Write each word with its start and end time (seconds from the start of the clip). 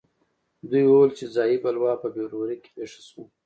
دوی 0.69 0.83
وویل 0.87 1.11
چې 1.17 1.25
ځايي 1.35 1.57
بلوا 1.63 1.93
په 2.01 2.07
فبروري 2.13 2.57
کې 2.63 2.69
پېښه 2.75 3.01
شوه. 3.07 3.25